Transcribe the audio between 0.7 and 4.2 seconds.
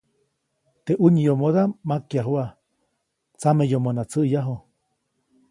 Teʼ ʼunyomodaʼm makyajuʼa, tsameyomona